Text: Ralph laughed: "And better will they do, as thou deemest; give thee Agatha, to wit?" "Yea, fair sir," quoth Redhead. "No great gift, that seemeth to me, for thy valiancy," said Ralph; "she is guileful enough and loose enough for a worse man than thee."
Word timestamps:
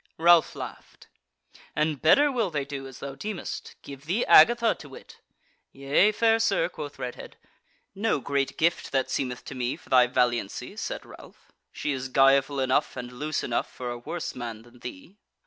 Ralph 0.17 0.55
laughed: 0.55 1.09
"And 1.75 2.01
better 2.01 2.31
will 2.31 2.49
they 2.49 2.65
do, 2.65 2.87
as 2.87 2.97
thou 3.01 3.13
deemest; 3.13 3.75
give 3.83 4.05
thee 4.05 4.25
Agatha, 4.25 4.73
to 4.79 4.89
wit?" 4.89 5.19
"Yea, 5.71 6.11
fair 6.11 6.39
sir," 6.39 6.69
quoth 6.69 6.97
Redhead. 6.97 7.37
"No 7.93 8.19
great 8.19 8.57
gift, 8.57 8.91
that 8.93 9.11
seemeth 9.11 9.45
to 9.45 9.53
me, 9.53 9.75
for 9.75 9.89
thy 9.89 10.07
valiancy," 10.07 10.75
said 10.75 11.05
Ralph; 11.05 11.51
"she 11.71 11.91
is 11.91 12.09
guileful 12.09 12.59
enough 12.59 12.97
and 12.97 13.11
loose 13.11 13.43
enough 13.43 13.71
for 13.71 13.91
a 13.91 13.97
worse 13.99 14.33
man 14.35 14.63
than 14.63 14.79
thee." 14.79 15.19